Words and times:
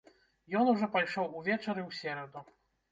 Ён 0.61 0.71
ужо 0.73 0.89
пайшоў 0.95 1.31
увечары 1.41 1.81
ў 1.89 1.91
сераду. 2.03 2.49